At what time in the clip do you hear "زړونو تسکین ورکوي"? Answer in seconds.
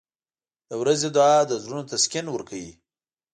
1.63-2.71